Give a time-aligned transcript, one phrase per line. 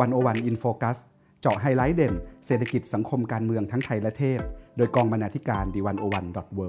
[0.00, 0.98] One O One In Focus
[1.40, 2.14] เจาะไฮไลท์เด่น
[2.46, 4.40] เศรษฐกิจสังคมการเมืองทั้งไทยและเทศ
[4.76, 6.66] โดยกองบรรณาธิการ The One O One dot World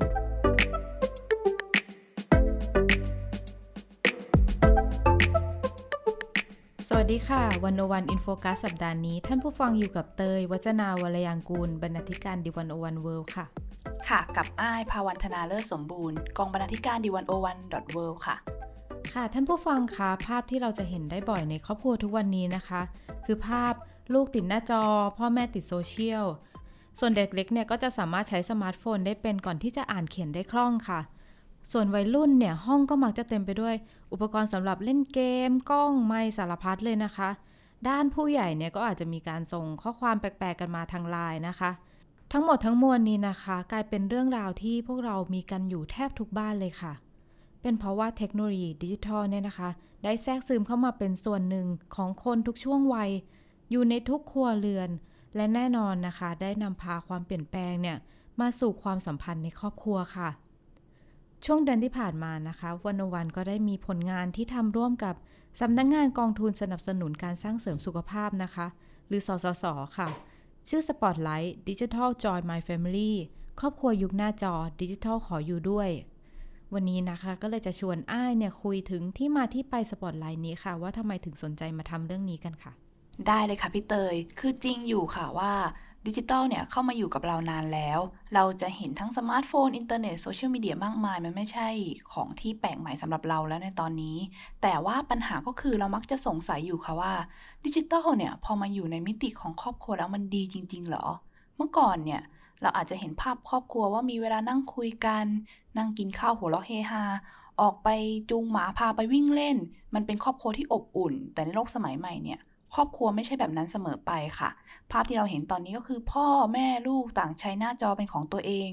[6.87, 13.29] สวัสดีค่ะ One O One In Focus สัปดาห์นี้ ท่านผู้ฟังอยู่กับเตย วจนาวรรลยางกูร บรรณาธิการ The One O One World
[13.35, 13.45] ค่ะ
[14.07, 18.37] ค่ะ กับอ้าย ภาวรรณ ธนาเลิศสมบูรณ์ กองบรรณาธิการ The One O One dot World ค่ะ
[19.13, 22.81] ค่ะท่านผู้ฟังคะภาพที่เราจะเห็นได้บ่อยในครอบครัวทุกวันนี้นะคะ
[23.25, 23.73] คือภาพ
[24.13, 24.83] ลูกติดหน้าจอ
[25.17, 26.25] พ่อแม่ติดโซเชียล
[26.99, 30.99] ส่วนเด็กเล็กเนี่ยก็จะสามารถใช้สมาร์ทโฟนได้เป็นก่อนที่จะอ่านเขียนได้คล่องค่ะ
[31.71, 33.75] ส่วนวัยรุ่นเนี่ยห้องก็มักจะเต็มไปด้วย
[34.11, 35.19] อุปกรณ์สำหรับเล่นเก
[35.49, 37.29] ม กล้องไมค์สารพัดเลยนะคะ
[37.87, 41.71] ด้านผู้ใหญ่เนี่ยก็อาจจะมีการส่งข้อความแปลกๆกันมาทางไลน์นะคะ
[42.31, 46.93] ทั้งหมดทั้งมวลนี้นะคะ กลายเป็นเรื่องราวที่พวกเรามีกันอยู่แทบทุกบ้านเลยค่ะ
[47.61, 49.69] เป็นเพราะว่าเทคโนโลยีดิจิทัลเนี่ยนะคะ
[50.03, 53.09] ได้แทรกซึมเข้ามาเป็นส่วนหนึ่งของคนทุกช่วงวัย
[53.71, 54.89] อยู่ในทุกครัวเรือน
[55.35, 57.97] และแน่นอนนะคะ ได้นำพาความเปลี่ยนแปลงเนี่ย
[58.39, 60.29] มาสู่ความสัมพันธ์ในครอบครัวค่ะ
[61.45, 65.15] ช่วงเดือนที่ผ่านมานะคะวันวันก็ได้มีผลงานที่ทำร่วมกับ
[65.61, 68.67] สำนักงงานกองทุนสนับสนุนการสร้างเสริมสุขภาพนะคะ
[69.07, 69.65] หรือสสส
[69.97, 70.07] ค่ะ
[70.67, 73.11] ชื่อ Spotlight Digital Joy My Family
[73.59, 75.89] ครอบครัวยุคหน้าจอดิจิทัลขออยู่ด้วย
[76.73, 82.71] วันนี้นะคะก็เลยจะชวนอ้ายเนี่ยคุยถึงที่มาที่ไปสปอตไลท์นี้ค่ะ ว่าทำไมถึงสนใจมาทำเรื่องนี้กันค่ะ
[83.27, 85.53] ได้เลยค่ะพี่เตย คือจริงอยู่ค่ะว่า
[86.07, 87.99] ดิจิตอลเนี่ยเข้ามาอยู่กับเรานานแล้ว
[88.33, 91.67] เราจะเห็นทั้งสมาร์ทโฟน อินเทอร์เน็ตโซเชียลมีเดียมากมาย มันไม่ใช่
[92.13, 94.17] ของที่แปลกใหม่สำหรับเราแล้วในตอนนี้
[94.61, 97.13] แต่ว่าปัญหาก็คือเรามักจะสงสัยอยู่ค่ะว่า
[97.65, 101.05] ดิจิตอลเนี่ยพอมาอยู่ในมิติของครอบครัวแล้วมันดีจริง ๆ เหรอ
[101.57, 102.21] เมื่อก่อนเนี่ย
[102.61, 105.25] เราอาจจะเห็นภาพครอบครัวว่ามีเวลานั่งคุยกัน
[105.77, 107.03] นั่งกินข้าวหัวเราะเฮฮา
[107.61, 107.89] ออกไป
[108.29, 109.57] จูงหมาพาไปวิ่งเล่น
[109.93, 112.39] มันเป็นครอบครัวที่อบอุ่น แต่ในโลกสมัยใหม่เนี่ย
[112.75, 114.49] ครอบครัวไม่ใช่แบบนั้นเสมอไปค่ะ
[114.91, 118.69] ภาพที่เราเห็นตอนนี้ก็คือพ่อแม่ลูกต่างใช้หน้าจอเป็นของตัวเอง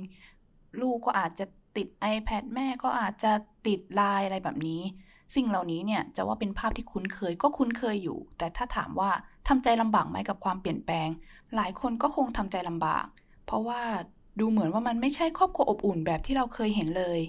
[0.81, 1.44] ลูกก็อาจจะ
[1.77, 3.32] ติด iPad แม่ก็อาจจะ
[3.66, 4.82] ติดไลน์อะไรแบบนี้
[5.37, 9.10] สิ่งเหล่านี้เนี่ยจะว่าเป็นภาพที่คุ้นเคยก็คุ้นเคยอยู่ แต่ถ้าถามว่า
[9.48, 11.09] ทำใจลำบากไหมกับความเปลี่ยนแปลง
[11.56, 13.06] หลายคนก็คงทำใจลำบาก
[13.48, 13.82] เพราะว่า
[14.41, 17.20] ดูเหมือนว่ามันไม่ใช่ครอบครัวอบอุ่นแบบที่เราเคยเห็นเลย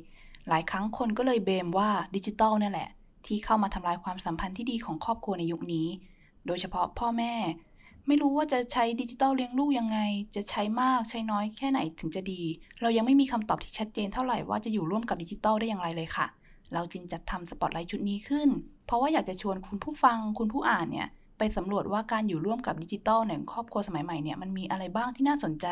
[0.50, 2.90] หลายครั้งคนก็เลย blame ว่าดิจิตอลนี่แหละ
[3.26, 5.88] ที่เข้ามาทำลายความสัมพันธ์ที่ดีของครอบครัวในยุคนี้
[6.46, 7.34] โดยเฉพาะพ่อแม่
[8.08, 10.00] ไม่รู้ว่าจะใช้ดิจิตอลเลี้ยงลูกยังไง
[10.36, 12.42] จะใช้มากใช้น้อยแค่ไหนถึงจะดี
[12.82, 16.28] เรายังไม่มีคำตอบที่ชัดเจนเท่าไหร่ว่าจะอยู่ร่วมกับดิจิตอลได้อย่างไรเลยค่ะ
[16.74, 18.50] เราจึงจัดทำสปอตไลท์ชุดนี้ขึ้น
[18.86, 21.08] เพราะว่าอยากจะชวนคุณผู้ฟังคุณผู้อ่านเนี่ย
[21.38, 25.68] ไปสำรวจว่าการอยู่ร่วมกับดิจิตอลในครอบครัวสมัยใหม่เนี่ยมันมีอะไรบ้างที่น่าสนใจ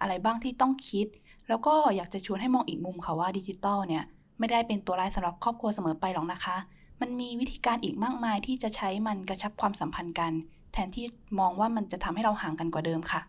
[0.00, 1.06] อะไรบ้างที่ต้องคิด
[1.48, 4.04] แล้วก็อยากจะชวนให้มองอีกมุมค่ะว่าดิจิตอลเนี่ย
[4.38, 6.56] ไม่ได้เป็นตัวร้ายสำหรับครอบครัวเสมอไปหรอกนะคะ
[7.00, 10.32] มันมีวิธีการอีกมากมายที่จะใช้มันกระชับความสัมพันธ์กัน
[10.72, 11.06] แทนที่
[11.38, 13.20] มองว่ามันจะทำให้เราห่างกันกว่าเดิมค่ะ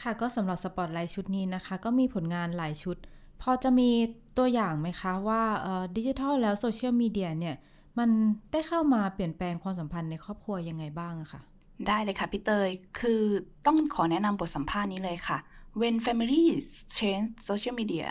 [0.00, 2.96] ค่ะก็สำหรับสปอตไลท์ชุดนี้นะคะ ก็มีผลงานหลายชุด
[3.42, 3.90] พอจะมี
[4.38, 5.42] ตัวอย่างไหมคะว่า
[5.96, 7.56] ดิจิทัลแล้วโซเชียลมีเดียเนี่ย
[7.98, 8.10] มัน
[8.52, 11.40] ได้เข้ามาเปลี่ยนแปลงความสัมพันธ์ในครอบครัวยังไงบ้างอะคะ
[11.88, 12.70] ได้เลยค่ะพี่เตย
[13.00, 13.22] คือ
[13.66, 15.38] ต้องขอแนะนำบทสัมภาษณ์นี้เลยค่ะ
[15.78, 18.08] When Families Change Social Media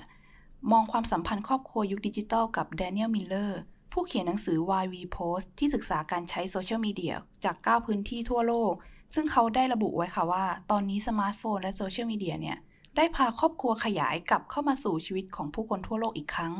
[0.72, 3.52] มองความสัมพันธ์ครอบครัวยุคดิจิทัลกับ Daniel Miller
[3.92, 7.16] ผู้เขียนหนังสือ YV Post ที่ศึกษาการใช้โซเชียลมีเดีย
[7.46, 8.74] จาก 9 พื้นที่ทั่วโลก
[9.16, 12.58] ซึ่งเขาได้ระบุไว้ค่ะว่า ตอนนี้สมาร์ทโฟนและโซเชียลมีเดียเนี่ย
[12.98, 16.54] ได้พาครอบครัวขยายกลับเข้ามาสู่ชีวิตของผู้คนทั่วโลกอีกครั้ง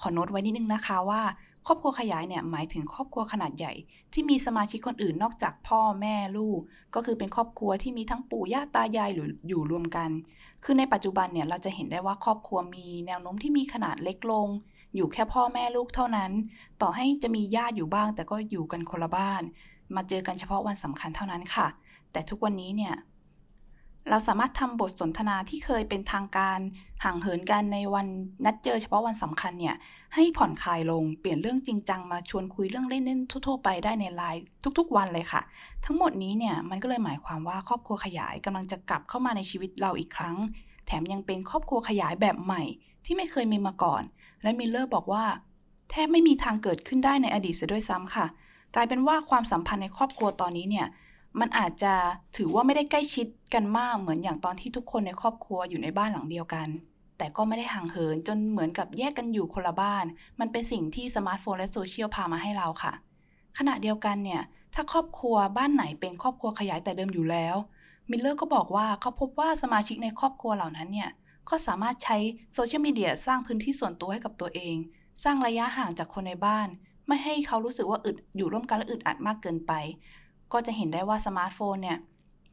[0.00, 1.22] ขอโน้ตไว้นิดนึงนะคะว่า
[1.66, 3.72] ครอบครัวขยายเนี่ยหมายถึงครอบครัวขนาดใหญ่
[4.12, 6.60] ที่มีสมาชิกคนอื่นนอกจากพ่อแม่ลูก
[6.94, 10.10] ก็คือเป็นครอบครัวที่มีทั้งปู่ย่าตายายหรืออยู่รวมกัน
[10.64, 14.48] คือในปัจจุบันเนี่ยเราจะเห็นได้ว่าครอบครัวมีแนวโน้มที่มีขนาดเล็กลง
[14.94, 16.30] อยู่แค่พ่อแม่ลูกเท่านั้น
[16.82, 19.42] ต่อให้จะมีญาติอยู่บ้าง แต่ก็อยู่กันคนละบ้าน
[19.94, 21.66] มาเจอกันเฉพาะวันสำคัญเท่านั้นค่ะ
[22.12, 22.94] แต่ทุกวันนี้เนี่ย
[24.10, 26.58] เราสามารถทำบทสนทนาที่เคยเป็นทางการ
[27.04, 28.06] ห่างเหินกันในวัน
[28.44, 29.76] นัดเจอเฉพาะวันสำคัญเนี่ย
[30.14, 34.42] ให้ผ่อนคลายลงเปลี่ยนเรื่องจริงจังมาชวนคุยเรื่องเล่นๆทั่วๆไปได้ในไลน์
[34.78, 35.42] ทุกๆ วันเลยค่ะ
[35.84, 40.36] ทั้งหมดนี้เนี่ยมันก็เลยหมายความว่าครอบครัวขยายกำลังจะกลับเข้ามาในชีวิตเราอีกครั้ง
[40.86, 42.62] แถมยังเป็นครอบครัวขยายแบบใหม่
[43.04, 44.02] ที่ไม่เคยมีมาก่อน
[44.42, 45.24] และมิลเลอร์บอกว่า
[45.90, 48.26] แทบไม่มีทางเกิดขึ้นได้ในอดีตเสียด้วยซ้ำค่ะ
[48.74, 50.86] กลายเป็นว่าความสัมพันธ์ในครอบครัวตอนนี้เนี่ย
[51.40, 51.94] มันอาจจะ
[52.36, 56.68] ถือว่าไม่ได้ใกล้ชิดกันมากเหมือนอย่างตอนที่ทุกคนในครอบครัวอยู่ในบ้านหลังเดียวกัน
[57.18, 60.04] แต่ก็ไม่ได้ห่างเหินจนเหมือนกับแยกกันอยู่คนละบ้าน
[60.40, 62.92] มันเป็นสิ่งที่สมาร์ทโฟนและโซเชียลพามาให้เราค่ะ
[63.58, 64.42] ขณะเดียวกันเนี่ย
[64.74, 67.56] ถ้าครอบครัวบ้านไหนเป็นครอบครัวขยายแต่เดิมอยู่แล้ว
[68.10, 71.10] มิลเลอร์ก็บอกว่าเขาพบว่าสมาชิกในครอบครัวเหล่านั้นเนี่ย
[71.48, 72.16] ก็สามารถใช้
[72.54, 74.76] โซเชียลมีเดียสร้างพื้นที่ส่วนตัวให้กับตัวเอง
[75.24, 76.68] สร้างระยะห่างจากคนในบ้าน
[77.06, 79.72] ไม่ให้เขารู้สึกว่าอึดอยู่ร่วมกันและอึดอัดมากเกินไป
[80.52, 81.98] ก็จะเห็นได้ว่าสมาร์ทโฟนเนี่ย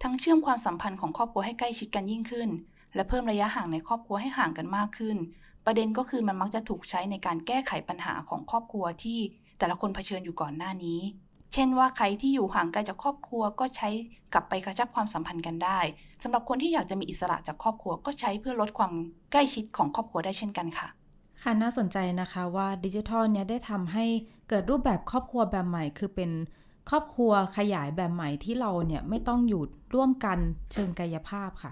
[0.04, 2.50] ทั้งเชื่อมความสัมพันธ์ของครอบครัวให้ใกล้ชิดกันยิ่งขึ้น
[2.96, 5.18] และเพิ่มระยะห่างในครอบครัวให้ห่างกันมากขึ้น
[5.66, 9.20] ประเด็นก็คือมันมักจะถูกใช้ในการแก้ไขปัญหาของครอบครัวที่
[9.60, 11.00] แต่ละคนเผชิญอยู่ก่อนหน้านี้
[11.54, 13.90] เช่นว่าใครที่อยู่ห่างไกลจากครอบครัวก็ใช้
[14.34, 15.80] กลับไปกระชับความสัมพันธ์กันได้
[16.24, 18.94] สำหรับคนที่อยากจะมีอิสระจากครอบครัวก็ใช้เพื่อลดความ
[19.32, 20.88] ใกล้ชิดของครอบครัวได้เช่นกันค่ะ
[21.42, 24.06] ค่ะน่าสนใจนะคะว่าดิจิทัลเนี่ยได้ทำให้
[24.50, 26.30] เกิดรูปแบบครอบครัวแบบใหม่ คือเป็น
[26.90, 29.64] ครอบครัวขยายแบบใหม่ที่เราเนี่ยไม่ต้องอยู่
[29.94, 30.38] ร่วมกัน
[30.72, 31.72] เชิงกายภาพค่ะ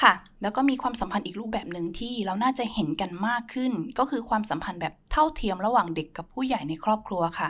[0.00, 0.12] ค่ะ
[0.42, 7.48] แล้วก็มีความสัมพันธ์อีกรูปแบบหนึ่งที่เราน่าจะเห็นกันมากขึ้น ก็คือความสัมพันธ์แบบเท่าเทียมระหว่างเด็กกับผู้ใหญ่ในครอบครัวค่ะ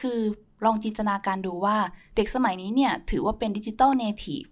[0.00, 0.18] คือ
[0.64, 1.76] ลองจินตนาการดูว่า
[2.16, 4.44] เด็กสมัยนี้เนี่ยถือว่าเป็น digital native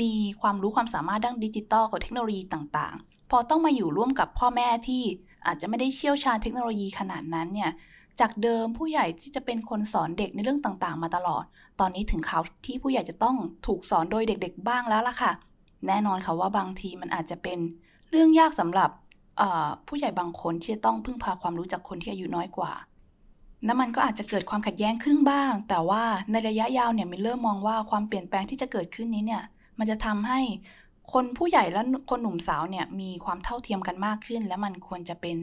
[0.00, 5.02] มีความรู้ความสามารถด้านดิจิตอลกับเทคโนโลยีต่างๆ พอต้องมาอยู่ร่วมกับพ่อแม่ที่
[5.46, 7.70] อาจจะไม่ได้เชี่ยวชาญเทคโนโลยีขนาดนั้นเนี่ย
[8.20, 11.44] จากเดิมผู้ใหญ่ที่จะเป็นคนสอนเด็กในเรื่องต่างๆ มาตลอด
[11.80, 13.36] ตอนนี้ถึงคราวที่ผู้ใหญ่จะต้อง
[13.66, 15.32] ถูกสอนโดยเด็กๆบ้างแล้วล่ะค่ะ
[15.86, 17.58] แน่นอนค่ะว่าบางทีมันอาจจะเป็น
[18.10, 18.90] เรื่องยากสำหรับ
[19.88, 22.72] ผู้ใหญ่บางคนที่จะต้องพึ่งพาความรู้จากคนที่อายุน้อยกว่า
[23.64, 29.42] และมันก็อาจจะเกิดความขัดแย้งขึ้นบ้าง แต่ว่าในระยะยาวเนี่ยมิลเลอร์มองว่าความเปลี่ยนแปลงที่จะเกิดขึ้นนี้เนี่ย
[29.78, 30.40] มันจะทำให้
[31.12, 35.36] คนผู้ใหญ่และคนหนุ่มสาวเนี่ยมีความเท่าเทียมกันมากขึ้น และมันควรจะเป็น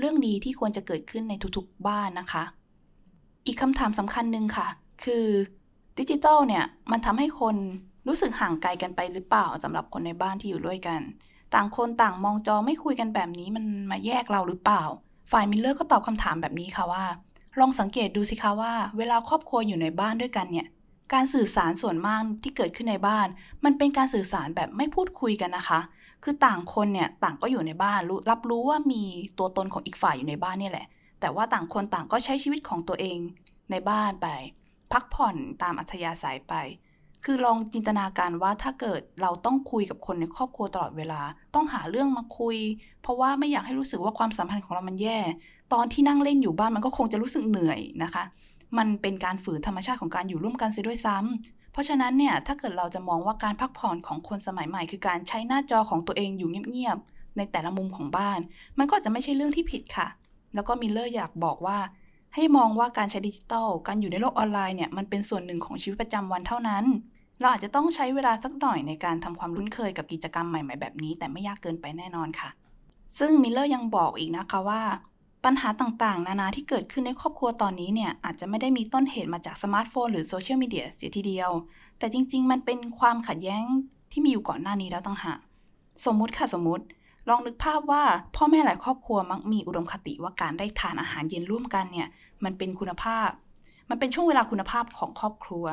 [0.00, 2.44] เรื่องดีที่ควรจะเกิดขึ้นในทุกๆบ้านนะคะ
[3.46, 4.68] อีกคำถามสำคัญหนึ่งค่ะ
[5.04, 5.26] คือ
[5.98, 7.56] ดิจิทัลเนี่ยมันทำให้คน
[8.06, 11.00] รู้สึกห่างไกลกันไปหรือเปล่าสำหรับคนในบ้านที่อยู่ด้วยกัน
[11.54, 14.82] ต่างคนต่างมองจอไม่คุยกันแบบนี้มันมาแยกเราหรือเปล่า
[15.32, 17.04] ฝ่ายมิลเลอร์ก็ตอบคำถามแบบนี้ค่ะว่า
[17.58, 20.66] ลองสังเกตดูสิคะว่า เวลาครอบครัวอยู่ในบ้านด้วยกันเนี่ย
[21.12, 23.26] การสื่อสารส่วนมากที่เกิดขึ้นในบ้าน
[23.64, 25.80] มันเป็นการสื่อสารแบบไม่พูดคุยกันนะคะ
[26.22, 29.02] คือต่างคนเนี่ยต่างก็อยู่ในบ้านรู้รับรู้ว่ามี
[29.38, 30.86] ตัวตนของอีกฝ่ายอยู่ในบ้านนี่แหละ
[31.20, 33.18] แต่ว่าต่างคนต่างก็ใช้ชีวิตของตัวเอง
[33.70, 34.28] ในบ้านไป
[34.92, 36.54] พักผ่อนตามอัธยาศัยไป
[37.24, 41.20] คือลองจินตนาการว่าถ้าเกิดเราต้องคุยกับคนในครอบครัวตลอดเวลา
[41.54, 42.56] ต้องหาเรื่องมาคุย
[43.02, 45.18] เพราะว่าไม่อยากให้รู้สึกว่าความสัมพันธ์ของเรามันแย่
[45.72, 48.24] ตอนที่นั่งเล่นอยู่บ้านมันก็คงจะรู้สึกเหนื่อยนะคะ
[48.78, 58.38] มันเป็นการฝืนธรรมชาติของการอยู่ร่วมกันเสียด้วยซ้ำ เพราะฉะนั้นเนี่ยถ้าเกิดเราจะมองว่าการพักผ่อนของคนสมัยใหม่ คือการใช้หน้าจอของตัวเองอยู่เงียบๆในแต่ละมุมของบ้าน
[58.78, 60.08] มันก็จะไม่ใช่เรื่องที่ผิดค่ะ
[60.54, 61.78] แล้วก็มิลเลอร์อยากบอกว่า
[62.34, 66.84] ให้มองว่าการใช้ดิจิทัลการอยู่ในโลกออนไลน์เนี่ยมันเป็นส่วนหนึ่งของชีวิตประจำวันเท่านั้น
[67.40, 72.50] เราอาจจะต้องใช้เวลาสักหน่อยในการทำความคุ้นเคยกับกิจกรรมใหม่ ๆ แบบนี้ แต่ไม่ยากเกินไปแน่นอนค่ะ
[73.18, 74.82] ซึ่งมิลเลอร์ยังบอกอีกนะคะว่า
[75.44, 81.50] ปัญหาต่างๆ นานาที่เกิดขึ้นในครอบครัวตอนนี้เนี่ย อาจจะไม่ได้มีต้นเหตุมาจากสมาร์ทโฟนหรือโซเชียลมีเดียเสียทีเดียว
[81.98, 83.64] แต่จริง ๆ มันเป็นความขัดแย้ง
[84.10, 85.38] ที่มีอยู่ก่อนหน้านี้แล้วต่างหาก
[86.06, 86.84] สมมุติค่ะสมมุติ
[87.28, 88.02] ลองนึกภาพว่า
[88.36, 92.08] พ่อแม่หลายครอบครัวมักมีอุดมคติว่าการได้ทานอาหารเย็นร่วมกันเนี่ย
[92.44, 93.28] มันเป็นคุณภาพ
[93.90, 95.64] มันเป็นช่วงเวลาคุณภาพของครอบครัว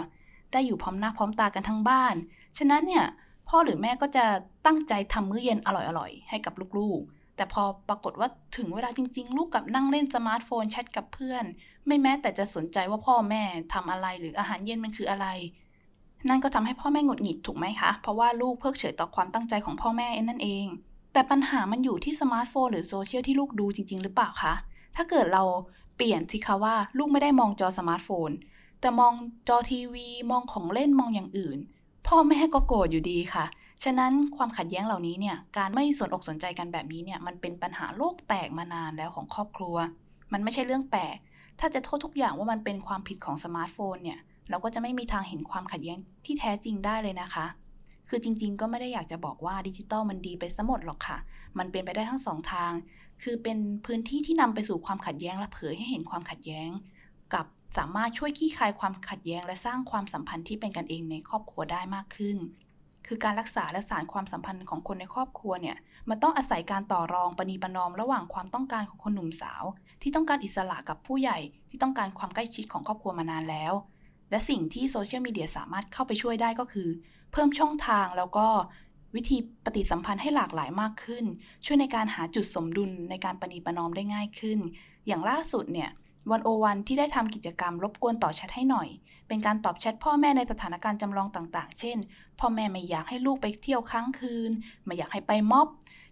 [0.51, 2.15] ได้อยู่พร้อมหน้าพร้อมตากันทั้งบ้าน
[2.57, 3.05] ฉะนั้นเนี่ย
[3.47, 4.25] พ่อหรือแม่ก็จะ
[4.65, 5.69] ตั้งใจทำมื้อเย็นอ
[5.99, 11.45] ร่อยๆให้กับลูกๆ แต่พอปรากฏว่าถึงเวลาจริง ๆ ลูกกลับนั่งเล่นสมาร์ทโฟนแชทกับเพื่อน
[11.87, 13.43] ไม่แม้แต่จะสนใจว่าพ่อแม่
[13.73, 15.27] ทำอะไรหรืออาหารเย็นมันคืออะไร
[16.29, 20.65] นั่นก็ทำให้พ่อแม่หงุดหงิดถูกไหมคะ เพราะว่าลูกเพิกเฉยต่อความตั้งใจของพ่อแม่นั่นเอง
[21.13, 24.53] แต่ปัญหามันอยู่ที่สมาร์ทโฟนหรือโซเชียลที่ลูกดูจริง ๆ หรือเปล่าคะ
[24.95, 25.43] ถ้าเกิดเรา
[25.95, 28.29] เปลี่ยนสิคะว่าลูกไม่ได้มองจอสมาร์ทโฟน
[28.81, 29.13] แต่มอง
[29.47, 31.59] จอทีวี มองของเล่นมองอย่างอื่น
[32.07, 33.45] พ่อแม่ก็โกรธอยู่ดีค่ะ
[33.83, 39.75] ฉะนั้นความขัดแย้งเหล่านี้เนี่ย การไม่สนอกสนใจกันแบบนี้เนี่ย มันเป็นปัญหาโลกแตกมานานแล้วของครอบครัว
[40.33, 41.17] มันไม่ใช่เรื่องแปลก
[41.59, 44.19] ถ้าจะโทษทุกอย่างว่ามันเป็นความผิดของสมาร์ทโฟนเนี่ย
[44.49, 47.45] เราก็จะไม่มีทางเห็นความขัดแย้งที่แท้จริงได้เลยนะคะ
[48.09, 51.17] คือจริง ๆ ก็ไม่ได้อยากจะบอกว่าดิจิตอลมันดีไปซะหมดหรอกค่ะ
[51.57, 52.71] มันเป็นไปได้ทั้งสองทาง
[53.23, 56.69] คือเป็นพื้นที่ที่นำไปสู่ความขัดแย้งและเผยให้เห็นความขัดแย้ง
[57.33, 57.45] กับ
[57.77, 62.37] สามารถช่วยขี้คายความขัดแย้ง และสร้างความสัมพันธ์ที่เป็นกันเองในครอบครัวได้มากขึ้น
[63.07, 65.77] คือการรักษาและสานความสัมพันธ์ของคนในครอบครัวเนี่ย
[66.09, 69.63] มันต้องอาศัยการต่อรองปณีประนอมระหว่างความต้องการของคนหนุ่มสาว
[70.01, 73.73] ที่ต้องการอิสระกับผู้ใหญ่ที่ต้องการความใกล้ชิดของครอบครัวมานานแล้ว
[74.29, 76.89] และสิ่งที่โซเชียลมีเดียสามารถเข้าไปช่วยได้ก็คือ
[77.31, 78.47] เพิ่มช่องทางแล้วก็
[79.15, 81.25] วิธีปฏิสัมพันธ์ให้หลากหลายมากขึ้น
[81.65, 84.59] ช่วยในการหาจุดสมดุลในการปณีประนอมได้ง่ายขึ้น
[85.07, 85.89] อย่างล่าสุดเนี่ย
[86.31, 88.87] วันโอวันที่ได้ทำกิจกรรมรบกวนต่อแชทให้หน่อย
[89.27, 91.97] เป็นการตอบแชทพ่อแม่ในสถานการณ์จำลองต่างๆ เช่น
[92.39, 94.51] พ่อแม่ไม่อยากให้ลูกไปเที่ยวค้างคืน
[94.85, 95.67] ไม่อยากให้ไปม็อบ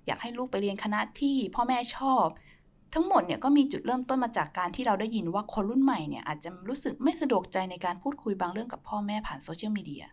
[0.05, 2.25] อยากให้ลูกไปเรียนคณะที่พ่อแม่ชอบ
[2.93, 10.05] ทั้งหมดเนี่ยก็มีจุดเริ่มต้นมาจากการที่เราได้ยินว่าคนรุ่นใหม่เนี่ยอาจจะรู้สึกไม่สะดวกใจในการพูดคุยบางเรื่องกับพ่อแม่ผ่านโซเชียลมีเดีย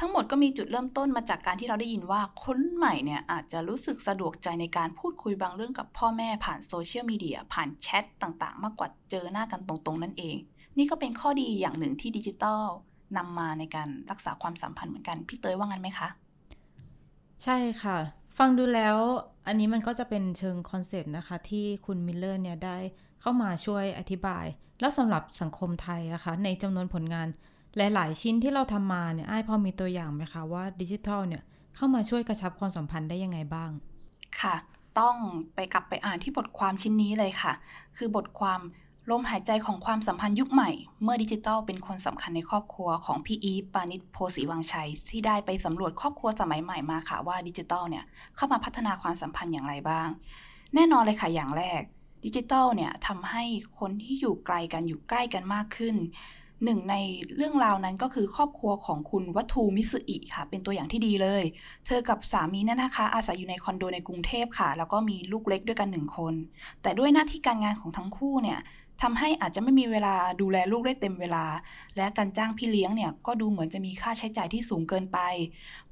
[0.00, 10.36] ทั้งหมดก็มีจุดเริ่มต้นมาจากการที่เราได้ยินว่าคนใหม่เนี่ยอาจจะรู้สึกสะดวกใจในการพูดคุยบางเรื่องกับพ่อแม่ผ่านโซเชียลมีเดียผ่านแชทต่างๆ มากกว่าเจอหน้ากันตรงๆ นั่นเอง
[10.78, 12.64] นี่ก็เป็นข้อดีอย่างหนึ่งที่ดิจิทัล
[13.16, 16.08] นำมาในการรักษาความสัมพันธ์เหมือนกัน พี่เตยว่างั้นไหมคะ
[17.44, 17.98] ใช่ค่ะ
[18.38, 18.96] ฟังดูแล้ว
[19.46, 22.78] อันนี้มันก็จะเป็นเชิงคอนเซปต์นะคะ ที่คุณมิลเลอร์เนี่ยได้
[23.20, 24.44] เข้ามาช่วยอธิบาย
[24.80, 27.28] แล้วสำหรับสังคมไทยนะคะ ในจำนวนผลงาน
[27.76, 31.42] หลาย ๆ ชิ้นที่เราทำมาเนี่ยไอ้พอมีตัวอย่างไหมคะว่าดิจิทัลเนี่ย
[31.76, 33.70] เข้ามาช่วยกระชับความสัมพันธ์ได้ยังไงบ้าง
[34.40, 34.54] ค่ะ
[34.98, 35.16] ต้อง
[35.54, 37.52] ไปกลับไปอ่านที่บทความชิ้นนี้เลยค่ะ
[37.96, 38.60] คือบทความ
[39.10, 40.70] ลมหายใจของความสัมพันธ์ยุคใหม่
[41.02, 48.04] เมื่อดิจิทัลเป็นคนสำคัญในครอบครัวของพี่อีปานิชโพสีวังชัย ที่ได้ไปสำรวจครอบครัวสมัยใหม่มาค่ะว่าดิจิทัลเนี่ย
[48.36, 50.08] เข้ามาพัฒนาความสัมพันธ์อย่างไรบ้าง
[50.74, 51.82] แน่นอนเลยค่ะอย่างแรก
[52.24, 53.44] ดิจิทัลเนี่ยทำให้
[53.78, 55.96] คนที่อยู่ไกลกันอยู่ใกล้กันมากขึ้น
[56.64, 56.96] หนึ่งใน
[57.36, 61.44] เรื่องราวนั้นก็คือครอบครัวของคุณวัตถุมิสุอิค่ะ เป็นตัวอย่างที่ดีเลย
[61.86, 66.34] เธอกับสามีนั่นนะคะ อาศัยอยู่ในคอนโดในกรุงเทพค่ะ แล้วก็มีลูกเล็กด้วยกันหนึ่งคน
[66.82, 68.58] แต่ด้วยหน้าที่การงานของทั้งคู่เนี่ย
[69.02, 71.44] ทำให้อาจจะไม่มีเวลาดูแลลูกได้เต็มเวลา
[71.96, 75.18] และการจ้างพี่เลี้ยงเนี่ยก็ดูเหมือนจะมีค่าใช้จ่ายที่สูงเกินไป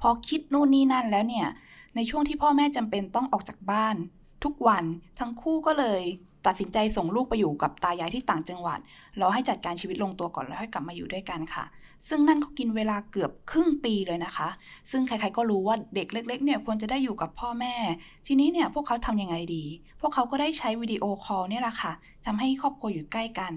[0.00, 1.48] พอคิดนู่นนี่นั่นแล้วเนี่ย
[1.96, 3.96] ในช่วงที่พ่อแม่จำเป็นต้องออกจากบ้าน
[4.44, 4.84] ทุกวัน
[5.18, 6.02] ทั้งคู่ก็เลย
[6.46, 8.78] ตัดสินใจส่งลูกไปอยู่กับตายายที่ต่างจังหวัด
[9.20, 11.64] รอให้จัดการชีวิตลงตัวก่อนแล้วให้กลับมาอยู่ด้วยกันค่ะ
[12.08, 14.48] ซึ่งนั่นก็กินเวลาเกือบครึ่งปีเลยนะคะ
[14.90, 17.74] ซึ่งใครๆก็รู้ว่าเด็กเล็ก ๆ เนี่ยควรจะได้อยู่กับพ่อแม่
[18.26, 19.64] ทีนี้เนี่ยพวกเขาทำยังไงดี
[20.00, 21.92] พวกเขาก็ได้ใช้วิดีโอคอลเนี่ยแหละค่ะ
[22.26, 23.52] ทำให้ครอบครัวอยู่ใกล้กัน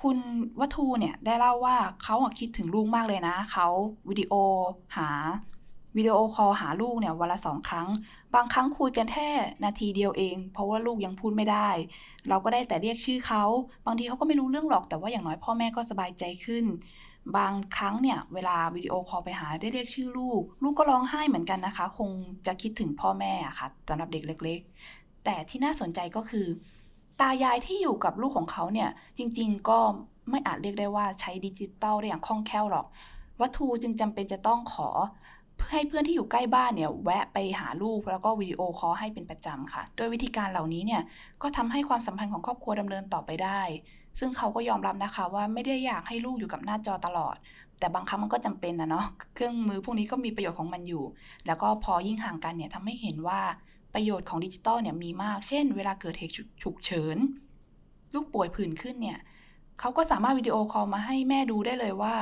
[0.00, 0.18] คุณ
[0.60, 3.66] วัทูเนี่ยได้เล่าว่าเขาคิดถึงลูกมากเลยนะเขา
[4.08, 4.32] วิดีโอ
[4.96, 5.08] หา
[5.96, 7.88] วิดีโอคอลหาลูกเนี่ยวันละสองครั้ง
[8.34, 9.28] บางครั้งคุยกันแค่
[9.64, 11.68] นาทีเดียวเอง เพราะว่าลูกยังพูดไม่ได้
[12.28, 13.44] เราก็ได้แต่เรียกชื่อเขา
[13.86, 16.64] บางทีเขาก็ไม่รู้เรื่องหรอกแต่ว่าอย่างน้อยพ่อแม่ก็สบายใจขึ้น
[17.36, 22.10] บางครั้งเนี่ยเวลาวิดีโอคอลไปหาได้เรียกชื่อลูก ลูกก็ร้องไห้เหมือนกันนะคะ คง
[22.46, 24.60] จะคิดถึงพ่อแม่อะค่ะสำหรับเด็กเล็ก
[24.92, 26.46] ๆ แต่ที่น่าสนใจก็คือ
[27.20, 29.78] ตายายที่อยู่กับลูกของเขาเนี่ยจริง ๆ ก็
[30.30, 32.86] ไม่อาจเรียกได้ว่าใช้ดิจิตอลได้อย่างคล่องแคล่วหรอก
[33.40, 34.88] วัตถุจึงจำเป็นจะต้องขอ
[35.70, 41.02] ให้เพื่อนที่อยู่ใกล้บ้านเนี่ยแวะไปหาลูกแล้วก็วิดีโอคอลให้เป็นประจำค่ะ โดยวิธีการเหล่านี้เนี่ย
[41.42, 43.60] ก็ทำให้ความสัมพันธ์ของครอบครัวดำเนินต่อไปได้
[44.18, 47.36] ซึ่งเขาก็ยอมรับนะคะว่าไม่ได้อยากให้ลูกอยู่กับหน้าจอตลอด
[47.78, 51.04] แต่บางครั้งมันก็จำเป็นนะเนาะเครื่องมือพวกนี้ก็มีประโยชน์ของมันอยู่
[51.46, 53.40] แล้วก็พอยิ่งห่างกันเนี่ยทำให้เห็นว่า
[53.94, 57.16] ประโยชน์ของดิจิตอลเนี่ยมีมาก เช่น เวลาเกิดเหตุฉุกเฉิน
[58.14, 59.18] ลูกป่วยผื่นขึ้นเนี่ย
[59.80, 62.14] เขาก็สามารถวิดีโอคอลมาให้แม่ดูได้เลยว่า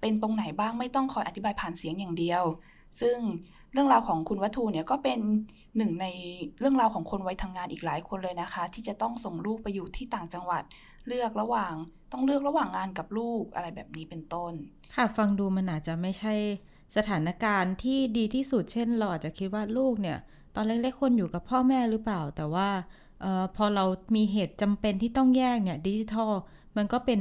[0.00, 2.42] เป็นตรงไหนบ้างไม่ต้องคอยอธิบายผ่านเสียงอย่างเดียว
[3.00, 3.16] ซึ่ง
[3.72, 5.20] เรื่องราวของคุณวัตถุเนี่ยก็เป็น
[5.76, 6.06] หนึ่งใน
[6.60, 10.62] เรื่องราวของคนวัยทำงานอีกหลายคนเลยนะคะ ที่จะต้องส่งลูกไปอยู่ที่ต่างจังหวัด
[11.06, 11.74] เลือกระหว่าง
[12.12, 14.52] ต้องเลือกระหว่างงานกับลูกอะไรแบบนี้เป็นต้น
[14.94, 16.34] ค่ะฟังดูมันอาจจะไม่ใช่
[16.96, 20.18] สถานการณ์ที่ดีที่สุดเช่นเราอาจจะคิดว่าลูกเนี่ย
[20.54, 22.68] ตอนเล็กๆคนอยู่กับพ่อแม่หรือเปล่า แต่ว่า
[23.24, 23.84] ออพอเรา
[24.16, 26.32] มีเหตุจำเป็นที่ต้องแยกเนี่ยดิจิทัล
[26.76, 27.20] มันก็เป็น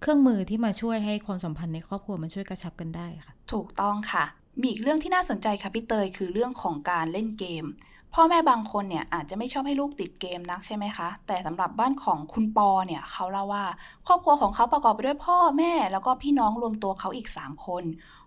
[0.00, 4.24] เครื่องมือที่มาช่วยให้ความสัมพันธ์ในครอบครัวมันช่วยกระชับกันได้ค่ะ ถูกต้องค่ะ
[4.60, 7.64] มีอีกเรื่องที่น่าสนใจค่ะพี่เตยคือเรื่องของการเล่นเกม
[8.14, 13.64] พ่อแม่บางคนเนี่ยอาจจะไม่ชอบให้ลูกติดเกมนักใช่ไหมคะ แต่สำหรับบ้านของคุณปอเนี่ยเขาเล่าว่า
[14.06, 17.84] ครอบครัวของเขาประกอบไปด้วยพ่อแม่ แล้วก็พี่น้องรวมตัวเขาอีก 3 คน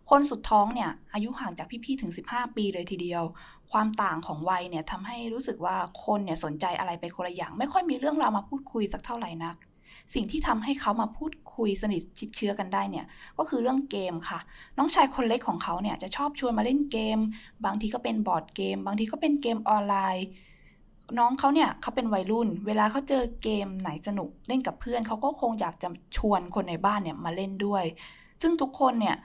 [0.10, 3.24] คนสุดท้องเนี่ยอายุห่างจากพี่ๆถึง 15 ปีเลยทีเดียว
[3.72, 9.56] ความต่างของวัยเนี่ยทำให้รู้สึกว่าคนเนี่ยสนใจอะไรไปคนละอย่าง ไม่ค่อยมีเรื่องราวมาพูดคุยสักเท่าไหร่นัก
[10.14, 13.06] สิ่งที่ทำให้เขามาพูดคุยสนิทชิดเชื้อกันได้เนี่ย
[13.38, 14.40] ก็คือเรื่องเกมค่ะ
[14.78, 17.20] น้องชายคนเล็กของเขาเนี่ยจะชอบชวนมาเล่นเกม
[17.66, 20.26] บางทีก็เป็นบอร์ดเกม บางทีก็เป็นเกมออนไลน์
[21.20, 27.84] น้องเขาเนี่ยเขาเป็นวัยรุ่น เวลาเขาเจอเกมไหนสนุกเล่นกับเพื่อนเขาก็คงอยากจะชวนคนในบ้านเนี่ยมาเล่นด้วย
[28.42, 29.16] ซึ่งทุกคนเนี่ย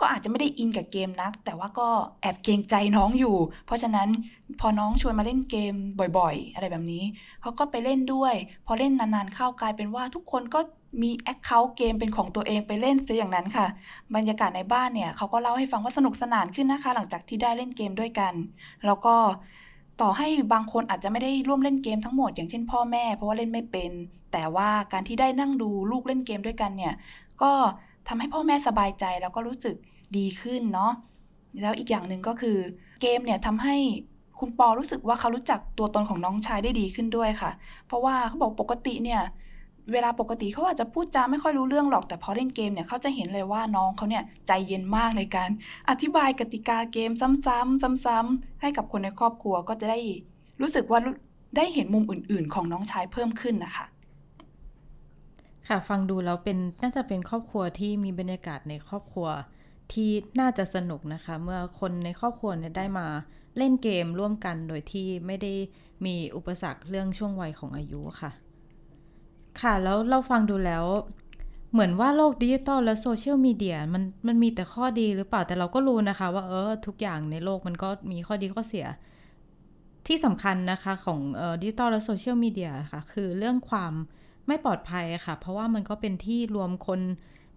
[0.00, 1.88] ก็อาจจะไม่ได้อินกับเกมนัก แต่ว่าก็
[2.20, 3.36] แอบเกรงใจน้องอยู่
[3.66, 4.08] เพราะฉะนั้น
[4.60, 5.74] พอน้องชวนมาเล่นเกม
[6.18, 7.04] บ่อยๆ อะไรแบบนี้
[7.42, 8.34] เขาก็ไปเล่นด้วย
[8.66, 10.60] พอเล่นนานๆเข้ากลายเป็นว่าทุกคนก็
[11.02, 13.66] มีแอคเคาท์เกมเป็นของตัวเองไปเล่นซะอย่างนั้นค่ะ
[14.14, 18.34] บรรยากาศในบ้านเนี่ยเขาก็เล่าให้ฟังว่าสนุกสนานขึ้นนะคะ หลังจากที่ได้เล่นเกมด้วยกัน
[18.86, 19.14] แล้วก็
[20.00, 23.90] ต่อให้บางคนอาจจะไม่ได้ร่วมเล่นเกมทั้งหมด อย่างเช่นพ่อแม่ เพราะว่าเล่นไม่เป็น
[24.32, 26.94] แต่ว่าการที่ได้นั่งดูลูกเล่นเกมด้วยกันเนี่ย
[27.42, 27.52] ก็
[28.08, 29.76] ทำให้พ่อแม่สบายใจแล้วก็รู้สึก
[30.16, 30.92] ดีขึ้นเนาะ
[31.62, 32.56] แล้วอีกอย่างหนึ่งก็คือ
[33.02, 33.76] เกมเนี่ยทำให้
[34.38, 37.50] คุณปอรู้สึกว่าเขารู้จักตัวตนของน้องชายได้ดีขึ้นด้วยค่ะ
[37.86, 39.22] เพราะว่าเขาบอกปกติเนี่ย
[39.92, 45.50] เวลาปกติเขาอาจจะพูดจาไม่ค่อยรู้เรื่องหรอกแต่พอเล่นเกมเนี่ยเขาจะเห็นเลยว่าน้องเขาเนี่ยใจเย็นมากในการ
[45.90, 49.98] อธิบายกติกาเกมซ้ำๆซ้ำๆให้กับคนในครอบครัวก็จะได้
[50.60, 51.00] รู้สึกว่า
[51.56, 53.84] ได้เห็นมุมอื่น ๆ ของน้องชายเพิ่มขึ้นนะคะ
[55.68, 59.28] ค่ะฟังดูแล้วเป็นน่าจะเป็นครอบครัวที่มีบรรยากาศในครอบครัว
[59.92, 60.10] ที่
[60.40, 63.06] น่าจะสนุกนะคะ เมื่อคนในครอบครัวเนี่ยได้มา
[63.56, 65.52] เล่นเกมร่วมกันโดยที่ไม่ได้
[66.06, 68.30] มีอุปสรรคเรื่องช่วงวัยของอายุค่ะ
[69.60, 70.84] ค่ะแล้วเราฟังดูแล้ว
[71.72, 78.86] เหมือนว่าโลกดิจิตอลและโซเชียลมีเดียมันมันมีแต่ข้อดีหรือเปล่าแต่เราก็รู้นะคะ ว่าเออทุกอย่างในโลกมันก็มีข้อดีข้อเสีย
[80.06, 81.20] ที่สำคัญนะคะของ
[81.60, 83.92] ดิจิตอลและโซเชียลมีเดียค่ะ คือเรื่องความ
[84.48, 87.00] ไม่ปลอดภัยค่ะ เพราะว่ามันก็เป็นที่รวมคน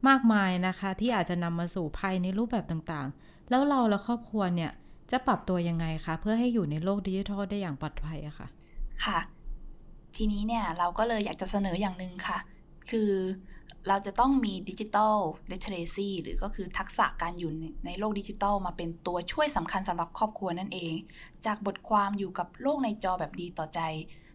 [0.08, 4.72] มากมายนะคะ ที่อาจจะนำมาสู่ภัยในรูปแบบต่างๆ แล้วเราและครอบครัวเนี่ย
[5.12, 8.48] จะปรับตัวยังไงคะ เพื่อให้อยู่ในโลกดิจิทัลได้อย่างปลอดภัยอะค่ะ
[9.04, 9.20] ค่ะ
[10.16, 12.38] ทีนี้เนี่ยเราก็เลยอยากจะเสนออย่างหนึ่งค่ะ
[12.90, 13.12] คือ
[13.88, 15.16] เราจะต้องมี digital
[15.52, 17.52] literacy หรือก็คือทักษะการอยู่
[17.86, 20.94] ในโลกดิจิทัลมาเป็นตัวช่วยสำคัญสำหรับครอบครัวนั่นเอง
[21.46, 23.80] จากบทความอยู่กับโลกในจอแบบดีต่อใจ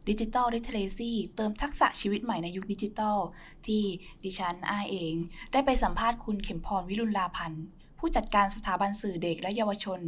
[0.09, 3.19] digital literacy เติมทักษะชีวิตใหม่ในยุคดิจิทัล
[3.67, 3.83] ที่
[4.25, 5.15] ดิฉันอาเอง
[5.53, 7.65] ได้ไปสัมภาษณ์คุณเข็มพรวิรุณราพันธ์
[7.99, 10.01] ผู้จัดการสถาบันสื่อเด็กและเยาวชน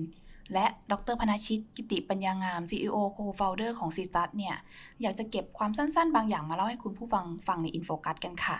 [0.55, 4.57] และดรพณชิต กิตติปัญญางาม CEO Co-founder ของ ZTRUS เนี่ย
[5.03, 8.57] อยากจะเก็บความสั้นๆ บางอย่างมาเล่าให้คุณผู้ฟังฟังใน In Focus กันค่ะ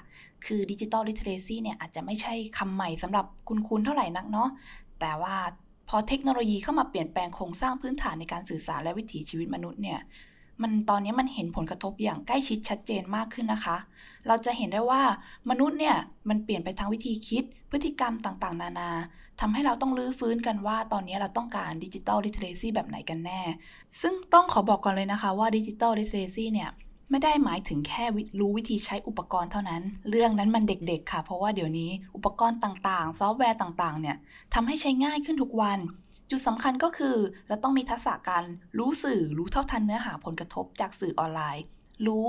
[0.47, 4.49] คือ digital literacy เนี่ยอาจจะไม่ใช่คำใหม่สำหรับคุณคุณเท่าไหร่นักเนาะ
[5.01, 5.37] แต่ว่า
[5.89, 10.01] พอเทคโนโลยีเข้ามาเปลี่ยนแปลงโครงสร้างพื้นฐานในการสื่อสารและวิถีชีวิตมนุษย์เนี่ย
[10.63, 13.77] มันตอนนี้มันเห็นผลกระทบอย่างใกล้ชิดชัดเจนมากขึ้นนะคะ
[14.27, 15.03] เราจะเห็นได้ว่า
[15.51, 15.97] มนุษย์เนี่ย
[16.29, 18.91] มันเปลี่ยนไปทางวิธีคิด พฤติกรรมต่างๆ นานา
[19.41, 23.43] ทำให้เราต้องรื้อฟื้นกันว่า ตอนนี้เราต้องการ digital literacy แบบไหนกันแน่
[24.01, 26.71] ซึ่งต้องขอบอกก่อนเลยนะคะว่า digital literacy เนี่ย
[27.11, 28.05] ไม่ได้หมายถึงแค่
[28.41, 34.17] รู้วิธีใช้อุปกรณ์เท่านั้น เรื่องนั้นมันเด็กๆ ค่ะ เพราะว่าเดี๋ยวนี้อุปกรณ์ต่างๆ ซอฟต์แวร์ต่างๆ เนี่ย
[34.55, 35.79] ทำให้ใช้ง่ายขึ้นทุกวัน
[36.31, 37.17] จุดสำคัญก็คือ
[37.49, 38.45] เราต้องมีทักษะการ
[38.79, 41.65] รู้สื่อรู้เท่าทันเนื้อหาผลกระทบจากสื่อออนไลน์
[42.07, 42.27] รู้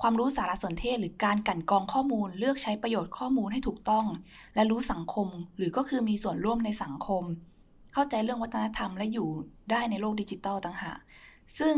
[0.00, 4.06] ความรู้สารสนเทศหรือการกลั่นกรองข้อมูลเลือกใช้ประโยชน์ข้อมูลให้ถูกต้อง
[4.54, 7.24] และรู้สังคม หรือก็คือมีส่วนร่วมในสังคม
[7.92, 9.28] เข้าใจเรื่องวัฒนธรรมและอยู่
[9.70, 10.98] ได้ในโลกดิจิตอลต่างหาก
[11.58, 11.76] ซึ่ง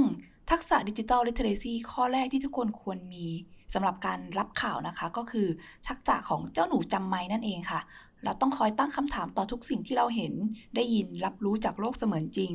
[0.50, 3.26] ทักษะดิจิตอลลิเทเรซีข้อแรกที่ทุกคนควรมี
[3.74, 5.48] สำหรับการรับข่าวนะคะ ก็คือ
[5.88, 7.80] ทักษะของเจ้าหนูจำไม่นั่นเองค่ะ
[8.26, 10.32] เราต้องคอยตั้งคำถามต่อทุกสิ่งที่เราเห็น
[10.76, 12.52] ได้ยินรับรู้จากโลกเสมือนจริง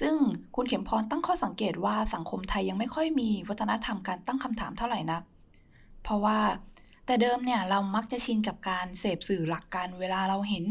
[0.00, 0.16] ซึ่ง
[0.56, 5.22] คุณเข็มพรตั้งข้อสังเกตว่าสังคมไทยยังไม่ค่อยมีวัฒนธรรมการตั้งคำถามเท่าไหร่นัก
[6.02, 6.38] เพราะว่า
[7.10, 10.64] แต่เดิมเนี่ยเรามักจะชินกับการเสพสื่อหลักกัน เวลาเราเห็น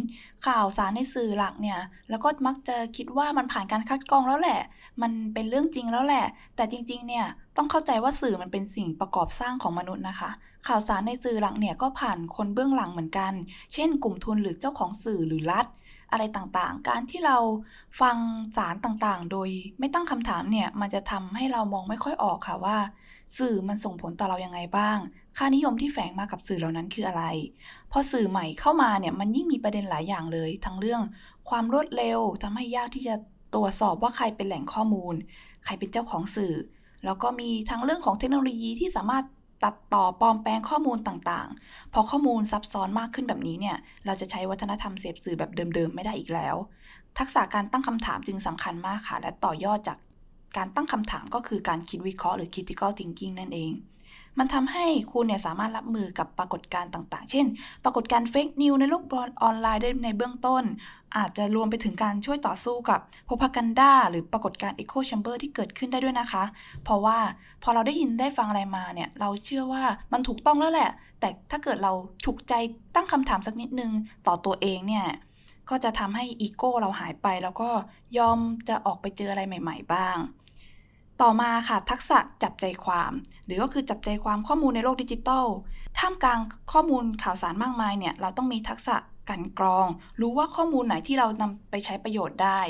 [0.47, 4.59] ข่าวสารในสื่อหลักเนี่ยแล้วก็มักจะคิดว่ามันผ่านการคัดกรองแล้วแหละ
[5.01, 6.25] มันเป็นเรื่องจริงแล้วแหละ
[6.55, 7.25] แต่จริงๆเนี่ย
[7.57, 10.29] ต้องเข้าใจว่าสื่อมันเป็นสิ่งประกอบสร้างของมนุษย์นะคะ
[10.67, 13.33] ข่าวสารในสื่อหลักเนี่ยก็ผ่านคนเบื้องหลังเหมือนกัน
[13.73, 15.65] เช่น กลุ่มทุนหรือเจ้าของสื่อหรือรัฐ
[16.11, 17.37] อะไรต่างๆ การที่เรา
[18.01, 18.17] ฟัง
[18.57, 19.49] สารต่างๆ โดย
[19.79, 22.77] ไม่ตั้งคำถามเนี่ย มันจะทำให้เรามองไม่ค่อยออกค่ะว่า
[23.37, 24.97] สื่อมันส่งผลต่อเรายังไงบ้าง
[25.37, 27.23] ค่านิยมที่แฝงมากับสื่อเหล่านั้นคืออะไร
[27.91, 31.01] พอสื่อใหม่เข้ามาเนี่ยมันยิ่งมีประเด็นหลายอย่างเลย ทั้งเรื่อง
[31.49, 33.15] ความรวดเร็วทำให้ยากที่จะ
[33.53, 35.15] ตรวจสอบว่าใครเป็นแหล่งข้อมูล
[35.65, 36.53] ใครเป็นเจ้าของสื่อ
[37.05, 39.25] แล้วก็มีทั้งเรื่องของเทคโนโลยีที่สามารถ
[39.63, 46.55] ตัดต่อปลอมแปลงข้อมูลต่างๆ พอข้อมูลซับซ้อนมากขึ้นแบบนี้เนี่ย เราจะใช้วัฒนธรรมเสพสื่อแบบเดิมๆ ไม่ได้อีกแล้ว
[47.17, 49.97] ทักษะการตั้งคำถามจึงสำคัญมากค่ะ และต่อยอดจาก
[50.57, 53.73] การตั้งคำถามก็คือการคิดวิเคราะห์หรือ critical thinking นั่นเอง
[54.39, 57.45] มันทำให้คุณเนี่ยสามารถรับมือกับปรากฏการณ์ต่างๆ เช่น
[57.83, 59.03] ปรากฏการณ์ fake news ในโลก
[59.43, 60.63] ออนไลน์ได้ในเบื้องต้น
[61.17, 66.43] อาจจะรวมไปถึงการช่วยต่อสู้กับ propaganda หรือปรากฏการณ์ echo chamber ที่เกิดขึ้นได้ด้วยนะคะ
[66.83, 67.17] เพราะว่า
[67.63, 69.83] พอเราได้ยินได้ฟังอะไรมาเนี่ยเราเชื่อว่า
[70.13, 71.91] มันถูกต้องแล้วแหละ แต่ถ้าเกิดเรา
[72.25, 72.53] ฉุกใจ
[72.95, 73.91] ตั้งคำถามสักนิดนึง
[74.27, 75.07] ต่อตัวเองเนี่ย
[75.69, 77.69] ก็จะทำให้อีโก้เราหายไป แล้วก็
[78.17, 80.17] ยอมจะออกไปเจออะไรใหม่ ๆ บ้าง
[81.21, 83.11] ต่อมาค่ะทักษะจับใจความ
[83.45, 85.45] หรือก็คือจับใจความข้อมูลในโลกดิจิทัล
[85.99, 86.39] ท่ามกลาง
[86.71, 88.95] ข้อมูลข่าวสารมากมายเนี่ยเราต้องมีทักษะ
[89.29, 89.87] กันกรอง
[90.21, 92.61] รู้ว่าข้อมูลไหนที่เรานำไปใช้ประโยชน์ได้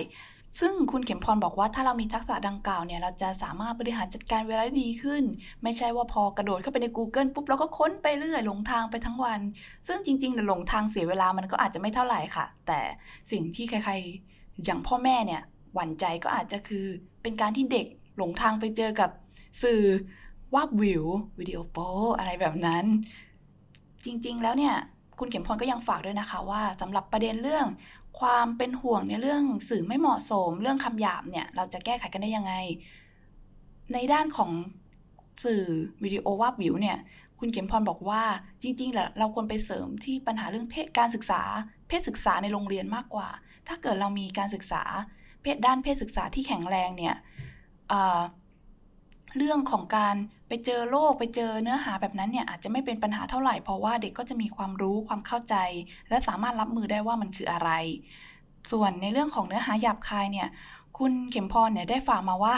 [0.59, 5.23] ซึ่งคุณเข็มพรบอกว่าถ้าเรามีทักษะดังกล่าวเนี่ยเราจะสามารถบริหารจัดการเวลาได้ดีขึ้น
[5.63, 9.39] ไม่ใช่ว่าพอกระโดดเข้าไปใน Google ปุ๊บเราก็ค้นไปเรื่อยหลงทางไปทั้งวัน
[9.87, 12.79] ซึ่งจริงๆหลงทางเสียเวลามันก็อาจจะไม่เท่าไหร่ค่ะ แต่
[13.31, 15.41] สิ่งที่ใครๆอย่างพ่อแม่เนี่ย
[15.73, 16.85] หวั่นใจก็อาจจะคือ
[17.23, 17.87] เป็นการที่เด็ก
[18.19, 19.09] หลงทางไปเจอกับ
[19.63, 19.81] สื่อ
[20.55, 21.05] วาบวิว
[21.39, 21.77] วิดีโอโป
[22.17, 22.85] อะไรแบบนั้น
[24.05, 24.75] จริงๆแล้วเนี่ย
[25.19, 27.67] คุณเข็มพรก็ยังฝากด้วยนะคะว่าสำหรับประเด็นเรื่อง
[28.19, 32.53] ความเป็นห่วงในเรื่องสื่อไม่เหมาะสม เรื่องคำหยาบเนี่ย เราจะแก้ไขกันได้ยังไง
[33.93, 34.51] ในด้านของ
[35.43, 35.63] สื่อ
[36.03, 36.97] วิดีโอวาบวิวเนี่ย
[37.39, 38.23] คุณเข็มพรบอกว่า
[38.61, 41.41] จริงๆแหละเราควรไปเสริมที่ปัญหาเรื่องเพศการศึกษา
[41.87, 43.29] เพศศึกษาในโรงเรียนมากกว่า
[43.67, 44.83] ถ้าเกิดเรามีการศึกษา
[45.41, 47.15] เพศด้านเพศศึกษาที่แข็งแรงเนี่ย
[49.37, 50.15] เรื่องของการ
[50.47, 55.55] ไปเจอโลกไปเจอเนื้อหาแบบนั้นเนี่ยอาจจะไม่เป็นปัญหาเท่าไหร่เพราะว่าเด็กก็จะมีความรู้ความเข้าใจ
[56.09, 57.69] และสามารถรับมือได้ว่ามันคืออะไร
[58.71, 60.47] ส่วนในเรื่องของเนื้อหาหยาบคายเนี่ย
[60.97, 62.55] คุณเข็มพรเนี่ยได้ฝากมาว่า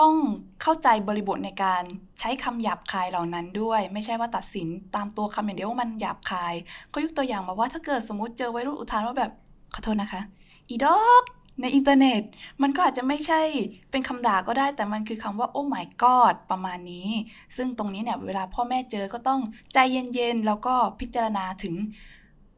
[0.00, 0.14] ต้อง
[0.62, 1.82] เข้าใจบริบทในการ
[2.20, 6.54] ใช้คำหยาบคายเหล่านั้นด้วย ไม่ใช่ว่าตัดสินตามตัวคำอย่างเดียวว่ามันหยาบคาย
[6.92, 9.32] ก็ยกตัวอย่างมาว่าถ้าเกิดสมมติเจอวัยรุ่นอุทานว่าแบบ
[9.74, 10.20] ขอโทษนะคะ
[10.68, 11.24] อีดอก
[11.60, 12.22] ในอินเทอร์เน็ต
[12.62, 13.42] มันก็อาจจะไม่ใช่
[13.90, 17.08] เป็นคำด่าก็ได้ แต่มันคือคำว่า โอ้ my god ประมาณนี้
[17.56, 19.40] ซึ่งตรงนี้เนี่ยเวลาพ่อแม่เจอก็ต้อง
[19.74, 21.74] ใจเย็นๆ แล้วก็พิจารณาถึง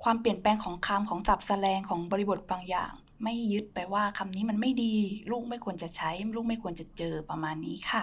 [0.03, 4.95] ความเปลี่ยนแปลงของคำของจับแสลงของบริบทบางอย่าง ไม่ยึดไปว่าคำนี้มันไม่ดี
[5.31, 8.03] ลูกไม่ควรจะใช้ ลูกไม่ควรจะเจอประมาณนี้ค่ะ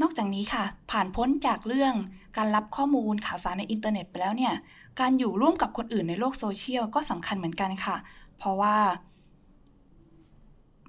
[0.00, 1.94] นอกจากนี้ค่ะ ผ่านพ้นจากเรื่อง
[2.36, 4.54] การรับข้อมูลข่าวสารในอินเทอร์เน็ตไปแล้วเนี่ย
[5.00, 7.96] การอยู่ร่วมกับคนอื่นในโลกโซเชียลก็สำคัญเหมือนกันค่ะ
[8.38, 8.76] เพราะว่า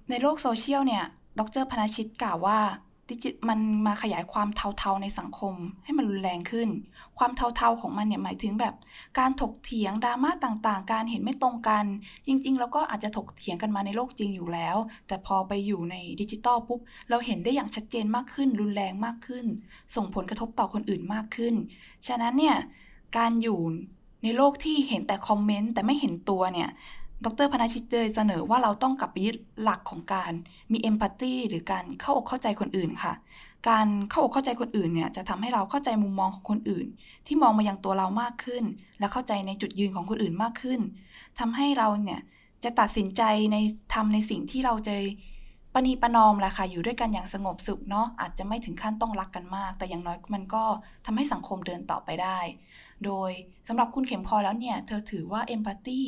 [0.10, 1.04] ในโลกโซเชียลเนี่ย
[1.40, 2.60] ดรพณชิตกล่าวว่า
[3.10, 6.70] ดิจิทัลมันมาขยายความเทาๆในสังคมให้มันรุนแรงขึ้น
[7.18, 8.74] ความเทาๆของมันเนี่ยหมายถึงแบบ
[9.20, 11.86] การถกเถียงดราม่าต่างๆ การเห็นไม่ตรงกัน
[12.28, 19.46] จริงๆ แล้วก็อาจจะถกเถียงกันมาในโลกจริงอยู่แล้ว แต่พอไปอยู่ในดิจิตอลปุ๊บ เราเห็นได้อย่างชัดเจนมากขึ้น รุนแรงมากขึ้น
[19.96, 21.56] ส่งผลกระทบต่อคนอื่นมากขึ้น
[22.08, 22.58] ฉะนั้นเนี่ย
[23.18, 23.60] การอยู่
[24.24, 26.70] ในโลกที่เห็นแต่คอมเมนต์แต่ไม่เห็นตัวเนี่ย
[27.26, 30.32] ดรพนาชิตเลยเสนอว่าเราต้องกลับไปยึดหลักของการ
[30.72, 33.14] มีเอมพัตตีหรือการเข้าอกเข้าใจคนอื่นค่ะ
[33.70, 36.88] การเข้าอกเข้าใจคนอื่นเนี่ยจะทำให้เราเข้าใจมุมมองของคนอื่น
[37.28, 38.64] ที่มองมายังตัวเรามากขึ้น
[39.00, 40.80] และเข้าใจในจุดยืนของคนอื่นมากขึ้น
[41.40, 42.20] ทำให้เราเนี่ย
[42.64, 43.58] จะตัดสินใจใน
[43.94, 44.96] ทำในสิ่งที่เราจะ
[45.80, 50.64] ปณีประนอมแหละค่ะอยู่ด้วยกันอย่างสงบสุขเนาะอาจจะไม่ถึงขั้นต้องรักกันมาก แต่อย่างน้อยมันก็
[51.06, 52.40] ทำให้สังคมเดินต่อไปได้
[53.06, 53.32] โดย
[53.68, 56.02] สำหรับคุณเข็มพอแล้วเนี่ยเธอถือว่าเอมพัตตี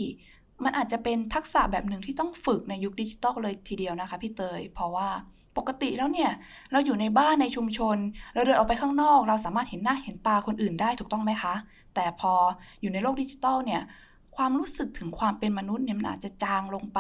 [0.64, 5.10] มันอาจจะเป็นทักษะแบบหนึ่งที่ต้องฝึกในยุคดิจิตอลเลยทีเดียวนะคะพี่เตย เพราะว่า
[5.58, 6.32] ปกติแล้วเนี่ย
[6.72, 7.98] เราอยู่ในบ้านในชุมชน
[8.34, 11.56] เราเดินออกไปข้างนอก เราสามารถเห็นหน้าเห็นตาคนอื่นได้ถูกต้องไหมคะ
[11.96, 12.34] แต่พอ
[12.82, 13.82] อยู่ในโลกดิจิตอลเนี่ย
[14.36, 17.00] ความรู้สึกถึงความเป็นมนุษย์เนี่ยมันอาจจะจางลงไป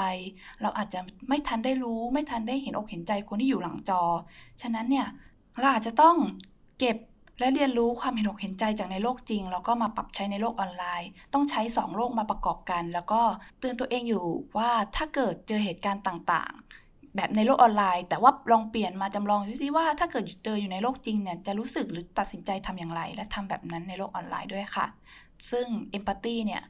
[0.61, 4.01] เราอาจจะไม่ทันได้รู้ ไม่ทันได้เห็นอกเห็นใจคนที่อยู่หลังจอ
[4.61, 5.07] ฉะนั้นเนี่ย
[5.59, 6.15] เราอาจจะต้อง
[6.79, 6.97] เก็บ
[7.39, 13.21] และเรียนรู้ความเห็นอกเห็นใจจากในโลกจริง แล้วก็มาปรับใช้ในโลกออนไลน์ ต้องใช้ 2 โลกมาประกอบกัน แล้วก็
[13.59, 14.25] เตือนตัวเองอยู่
[14.57, 24.85] ว่าถ้าเกิดเจอเหตุการณ์ต่างๆ แบบในโลกออนไลน์ แต่ว่าลองเปลี่ยนมาจำลองดูสิว่าถ้าเกิดเจออยู่ในโลกจริงเนี่ยจะรู้สึกหรือตัดสินใจทำอย่างไร และทำแบบนั้นในโลกออนไลน์ด้วยค่ะ
[25.51, 26.63] ซึ่ง empathy เนี่ย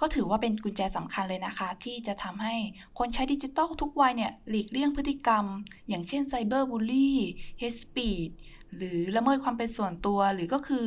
[0.00, 2.54] ก็ถือว่าเป็นกุญแจสำคัญเลยนะคะ ที่จะทำให้
[2.98, 5.44] คนใช้ดิจิตอลทุกวัยเนี่ยหลีกเลี่ยงพฤติกรรม
[5.88, 8.30] อย่างเช่น cyberbully hate speech
[8.76, 10.86] หรือละเมิดความเป็นส่วนตัวหรือก็คือ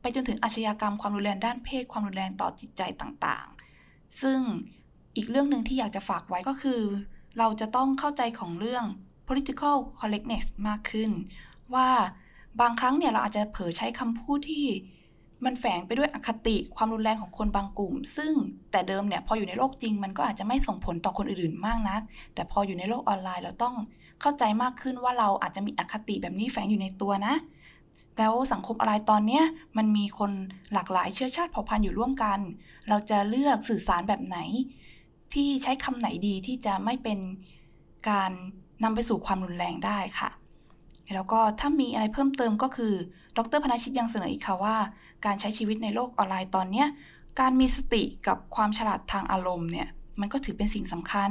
[0.00, 4.40] ไปจนถึงอาชญากรรมความรุนแรงด้านเพศความรุนแรงต่อจิตใจต่างๆ ซึ่ง
[5.16, 6.80] อีกเรื่องหนึ่งที่อยากจะฝากไว้ก็คือ
[7.38, 8.84] เราจะต้องเข้าใจของเรื่อง
[9.28, 11.10] political correctness มากขึ้น
[11.74, 11.90] ว่า
[12.60, 14.66] บางครั้งเนี่ยเราอาจจะเผลอใช้คำพูดที่
[15.44, 18.32] มันแฝงไปด้วยอคติความรุนแรงของคนบางกลุ่ม ซึ่ง
[18.72, 22.00] แต่เดิมเนี่ยพออยู่ในโลกจริง มันก็อาจจะไม่ส่งผลต่อคนอื่นๆมากนัก
[22.34, 23.74] แต่พออยู่ในโลกออนไลน์เราต้อง
[24.20, 27.34] เข้าใจมากขึ้นว่าเราอาจจะมีอคติแบบนี้แฝงอยู่ในตัวนะ
[28.18, 29.44] แล้วสังคมอะไรตอนเนี้ย
[29.76, 30.30] มันมีคน
[30.72, 32.38] หลากหลายเชื้อชาติเผ่าพันธุ์อยู่ร่วมกัน
[32.88, 34.38] เราจะเลือกสื่อสารแบบไหน
[35.32, 37.18] ที่ใช้คำไหนดีที่จะไม่เป็น
[38.10, 38.32] การ
[38.82, 40.30] นำไปสู่ความรุนแรงได้ค่ะ
[41.14, 42.94] แล้วก็ถ้ามีอะไรเพิ่มเติมก็คือ
[43.36, 44.76] ดรพนาชิตยังเสนออีกค่ะว่า
[45.24, 46.84] การใช้ชีวิตในโลกออนไลน์ตอนนี้
[47.40, 49.88] การมีสติกับความฉลาดทางอารมณ์เนี่ย
[50.20, 51.30] มันก็ถือเป็นสิ่งสำคัญ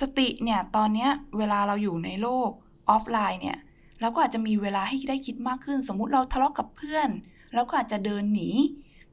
[0.00, 2.50] สติเนี่ยตอนนี้เวลาเราอยู่ในโลก
[2.88, 3.58] ออฟไลน์เนี่ย
[4.00, 7.08] เราก็อาจจะมีเวลาให้ได้คิดมากขึ้น สมมุติเราทะเลาะกกับเพื่อน
[7.54, 8.50] เราก็อาจจะเดินหนี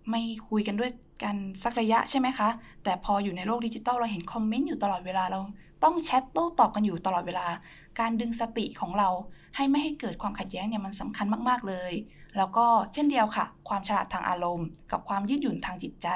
[0.10, 0.92] ไม่คุยกันด้วย
[1.24, 2.50] กันสักระยะใช่ไหมคะ
[2.84, 5.40] แต่พออยู่ในโลกดิจิตอลเราเห็นคอมเมนต์อยู่ตลอดเวลาเรา
[5.84, 7.48] ต้องแชทโต้ตอบกันอยู่ตลอดเวลา
[8.00, 9.10] การดึงสติของเรา
[9.56, 11.94] ให้ไม่ให้เกิดความขัดแย้งเนี่ยมันสำคัญมาก ๆ เลย
[12.38, 16.08] แล้วก็เช่นเดียวค่ะ ความฉลาดทางอารมณ์ กับความยืดหยุ่นทางจิตใจ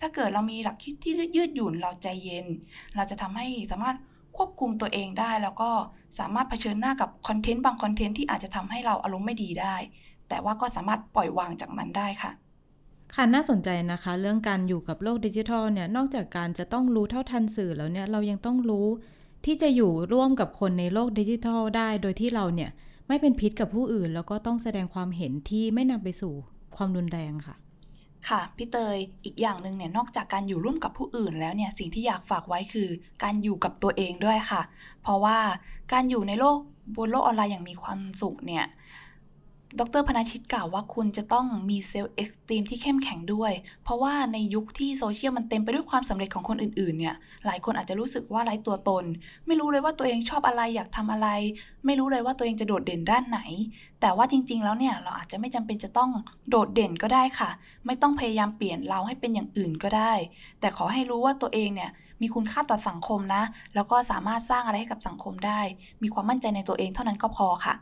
[0.00, 2.46] ถ้าเกิดเรามีหลักคิดที่ยืดหยุ่นเราใจเย็น
[2.96, 3.96] เราจะทำให้สามารถ
[4.36, 5.70] ควบคุมตัวเองได้ แล้วก็
[6.18, 9.76] สามารถเผชิญหน้ากับคอนเทนต์บางคอนเทนต์ที่อาจจะทำให้เราอารมณ์ไม่ดีได้
[10.28, 12.30] แต่ว่าก็สามารถปล่อยวางจากมันได้ค่ะ
[13.14, 18.86] ค่ะน่าสนใจนะคะ เรื่องการอยู่กับโลกดิจิทัลเนี่ยนอกจากการจะต้องรู้เท่าทันสื่อแล้วเนี่ยเรายังต้องรู้
[19.50, 22.70] ที่จะอยู่ร่วมกับคนในโลกดิจิทัลได้โดยที่เราเนี่ย
[23.08, 26.34] ไม่เป็นพิษกับผู้อื่น แล้วก็ต้องแสดงความเห็นที่ไม่นำไปสู่
[26.76, 27.54] ความรุนแรงค่ะ
[28.28, 32.88] ค่ะพี่เตยอีกอย่างหนึ่งเนี่ยนอกจากการอยู่ร่วมกับผู้อื่นแล้วเนี่ยสิ่งที่อยากฝากไว้คือ
[33.22, 34.62] การอยู่กับตัวเองด้วยค่ะ
[35.02, 35.38] เพราะว่า
[35.92, 36.58] การอยู่ในโลก
[36.96, 38.64] บนโลกออนไลน์อย่างมีความสุขเนี่ย
[39.80, 43.52] ดรพนาชิตกล่าวว่าคุณจะต้องมีเซลล์เอ็กซ์ตรีมที่เข้มแข็งด้วย
[43.84, 49.04] เพราะว่าในยุคที่โซเชียลมันเต็มไปด้วยความสำเร็จของคนอื่นๆเนี่ย หลายคนอาจจะรู้สึกว่าไร้ตัวตน
[49.46, 51.28] ไม่รู้เลยว่าตัวเองชอบอะไรอยากทำอะไร
[51.86, 53.40] ไม่รู้เลยว่าตัวเองจะโดดเด่นด้านไหน
[54.00, 56.10] แต่ว่าจริงๆแล้วเนี่ยเราอาจจะไม่จำเป็นจะต้อง
[56.50, 57.50] โดดเด่นก็ได้ค่ะ
[57.86, 60.12] ไม่ต้องพยายามเปลี่ยนเราให้เป็นอย่างอื่นก็ได้
[60.60, 63.42] แต่ขอให้รู้ว่าตัวเองเนี่ยมีคุณค่าต่อสังคมนะ
[63.74, 65.60] แล้วก็สามารถสร้างอะไรให้กับสังคมได้
[66.02, 67.74] มีความมั่นใจในตัวเองเท่านั้นก็พอค่ะ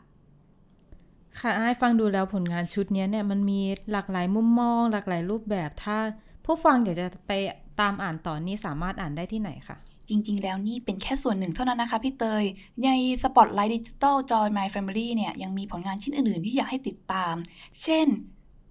[1.39, 3.59] ค่ะไอ้ฟังดูแล้วผลงานชุดนี้เนี่ยมันมี
[3.91, 5.97] หลากหลายมุมมอง หลากหลายรูปแบบถ้า
[6.45, 7.31] ผู้ฟังอยากจะไป
[7.81, 9.77] ตามอ่านต่อเนี่ยสามารถอ่านได้ที่ไหนคะ
[10.09, 12.43] จริง ๆ แล้วนี่เป็นแค่ส่วนหนึ่งเท่านั้นนะคะพี่เตย
[12.83, 12.89] ใน
[13.23, 17.35] Spotlight Digital Joins My Family เนี่ยยังมีผลงานชิ้นอื่น ๆ ที่อยากให้ติดตาม
[17.83, 18.07] เช่น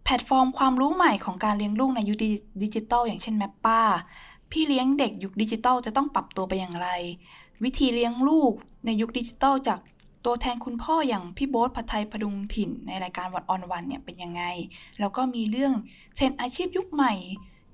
[0.04, 2.16] แพลตฟอร์มความรู้ใหม่ของการเลี้ยงลูกในยุค
[2.62, 3.80] ดิจิตอลอย่างเช่น Mappa
[4.50, 6.88] พี่เลี้ยงเด็กยุคดิจิตอลจะต้องปรับตัวไปอย่างไร
[7.64, 8.52] วิธีเลี้ยงลูก
[8.86, 9.78] ในยุคดิจิตอลจาก
[10.26, 14.42] ตัวแทนคุณพ่ออย่างพี่โบ๊ทพัทไทยพดุงถิ่นในรายการ One-on-One เนี่ยเป็นยังไง
[15.00, 15.72] แล้วก็มีเรื่อง
[16.14, 17.14] เทรนด์อาชีพยุคใหม่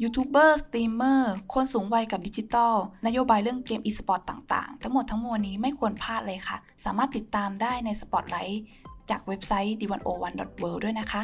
[0.03, 2.75] ยูทูบเบอร์สตรีมเมอร์คนสูงวัยกับดิจิตอล
[3.07, 8.57] นโยบายเรื่องเกม e-sport ต่างๆ ทั้งหมดทั้งมวลนี้ไม่ควรพลาดเลยค่ะ สามารถติดตามได้ใน Spotlight
[9.11, 11.23] จากเว็บไซต์ the101.world ด้วยนะคะ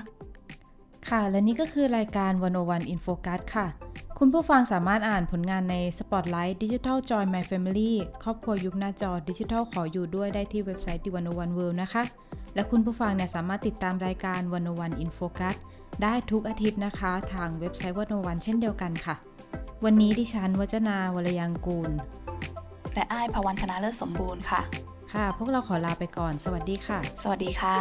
[1.08, 2.30] ค่ะ และนี่ก็คือรายการ
[2.62, 3.66] 101 In Focus ค่ะ
[4.22, 12.02] คุณผู้ฟังสามารถอ่านผลงานใน Spotlight Digital Joy My Family ครอบครัวยุคหน้าจอดิจิทัลขออยู่ด้วยได้ที่เว็บไซต์ D101 World นะคะ
[12.54, 15.56] และคุณผู้ฟังเนี่ยสามารถติดตามรายการ 101 In Focus
[16.02, 19.14] ได้ทุกอาทิตย์นะคะ ทางเว็บไซต์ 101 เช่นเดียวกันค่ะ
[19.84, 21.90] วันนี้ดิฉันวจนาวรยังกูล
[22.94, 24.60] และอ้ายภวันธนาเลิศสมบูรณ์ค่ะ
[25.12, 27.78] ค่ะ พวกเราขอลาไปก่อน สวัสดีค่ะ สวัสดีค่ะ